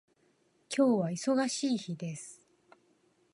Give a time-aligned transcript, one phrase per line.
[0.75, 2.41] 今日は忙しい日です